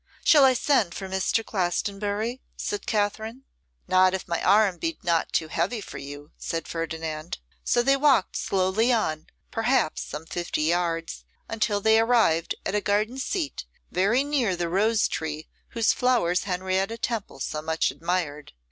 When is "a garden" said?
12.73-13.19